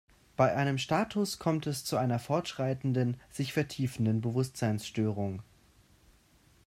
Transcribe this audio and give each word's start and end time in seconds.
Bei 0.35 0.55
einem 0.55 0.79
Status 0.79 1.37
kommt 1.37 1.67
es 1.67 1.85
zu 1.85 1.95
einer 1.95 2.17
fortschreitenden, 2.17 3.17
sich 3.29 3.53
vertiefenden 3.53 4.19
Bewusstseinsstörung. 4.19 5.43